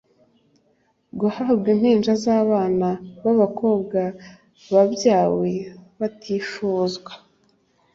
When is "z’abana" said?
2.23-2.87